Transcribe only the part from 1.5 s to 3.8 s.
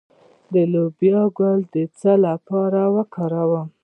د څه لپاره وکاروم؟